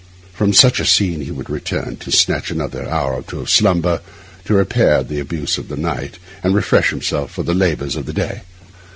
From 0.33 0.51
such 0.51 0.79
a 0.79 0.85
scene 0.87 1.21
he 1.21 1.29
would 1.29 1.47
return 1.47 1.95
to 1.97 2.11
snatch 2.11 2.49
another 2.49 2.89
hour 2.89 3.13
or 3.13 3.21
two 3.21 3.41
of 3.41 3.51
slumber, 3.51 4.01
to 4.45 4.55
repair 4.55 5.03
the 5.03 5.19
abuses 5.19 5.59
of 5.59 5.67
the 5.67 5.77
night, 5.77 6.17
and 6.41 6.55
refresh 6.55 6.89
himself 6.89 7.29
for 7.31 7.43
the 7.43 7.53
labours 7.53 7.95
of 7.95 8.07
the 8.07 8.13
day. 8.13 8.41